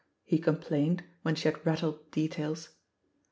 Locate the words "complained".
0.39-1.03